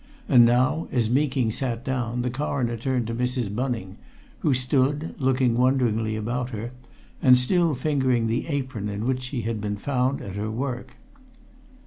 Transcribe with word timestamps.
And 0.27 0.45
now 0.45 0.87
as 0.91 1.11
Meeking 1.11 1.51
sat 1.51 1.83
down 1.85 2.23
the 2.23 2.31
Coroner 2.31 2.75
turned 2.75 3.05
to 3.05 3.13
Mrs. 3.13 3.53
Bunning, 3.53 3.97
who 4.39 4.51
stood, 4.51 5.13
looking 5.19 5.55
wonderingly 5.55 6.15
about 6.15 6.49
her, 6.49 6.71
and 7.21 7.37
still 7.37 7.75
fingering 7.75 8.25
the 8.25 8.47
apron 8.47 8.89
in 8.89 9.05
which 9.05 9.21
she 9.21 9.41
had 9.41 9.61
been 9.61 9.77
found 9.77 10.19
at 10.19 10.35
her 10.37 10.49
work. 10.49 10.95